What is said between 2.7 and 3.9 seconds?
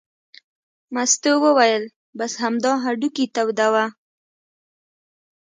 هډوکي تودوه.